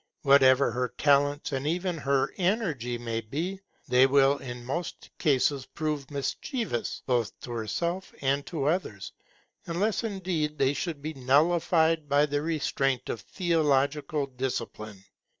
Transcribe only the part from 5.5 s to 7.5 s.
prove mischievous both